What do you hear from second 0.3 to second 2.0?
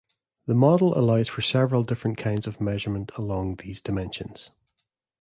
The model allows for several